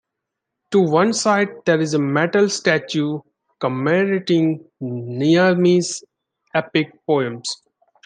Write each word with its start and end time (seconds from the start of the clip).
To 0.71 0.79
one 0.81 1.13
side, 1.13 1.49
there 1.67 1.79
is 1.79 1.93
a 1.93 1.99
metal 1.99 2.49
statue 2.49 3.19
commemorating 3.59 4.65
Nizami's 4.81 6.03
epic 6.55 6.91
poems. 7.05 7.61